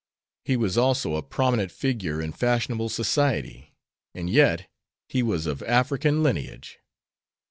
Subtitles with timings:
[0.43, 3.75] He was also a prominent figure in fashionable society,
[4.15, 4.67] and yet
[5.07, 6.79] he was of African lineage.